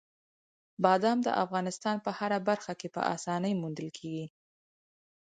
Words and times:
بادام 0.83 1.17
د 1.23 1.27
افغانستان 1.43 1.95
په 2.05 2.11
هره 2.19 2.39
برخه 2.49 2.73
کې 2.79 2.87
په 2.95 3.01
اسانۍ 3.15 3.53
موندل 3.61 3.87
کېږي. 3.97 4.27